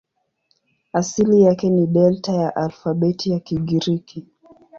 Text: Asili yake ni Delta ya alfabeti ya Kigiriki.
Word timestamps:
Asili 0.93 1.41
yake 1.41 1.69
ni 1.69 1.87
Delta 1.87 2.31
ya 2.33 2.55
alfabeti 2.55 3.31
ya 3.31 3.39
Kigiriki. 3.39 4.27